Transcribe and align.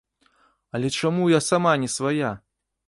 Але 0.79 0.87
чаму 1.03 1.29
я 1.37 1.43
сама 1.49 1.79
не 1.85 1.95
свая! 1.99 2.37